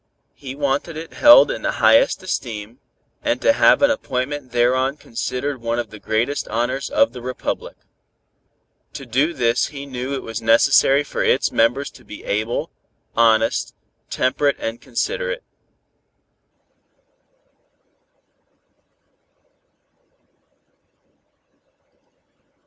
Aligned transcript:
He 0.33 0.55
wanted 0.55 0.97
it 0.97 1.13
held 1.13 1.51
in 1.51 1.61
the 1.61 1.73
highest 1.73 2.23
esteem, 2.23 2.79
and 3.21 3.39
to 3.39 3.53
have 3.53 3.83
an 3.83 3.91
appointment 3.91 4.51
thereon 4.51 4.97
considered 4.97 5.61
one 5.61 5.77
of 5.77 5.91
the 5.91 5.99
greatest 5.99 6.47
honors 6.47 6.89
of 6.89 7.13
the 7.13 7.21
Republic. 7.21 7.75
To 8.93 9.05
do 9.05 9.31
this 9.31 9.67
he 9.67 9.85
knew 9.85 10.15
it 10.15 10.23
was 10.23 10.41
necessary 10.41 11.03
for 11.03 11.23
its 11.23 11.51
members 11.51 11.91
to 11.91 12.03
be 12.03 12.23
able, 12.23 12.71
honest, 13.15 13.75
temperate 14.09 14.57
and 14.59 14.81
considerate. 14.81 15.43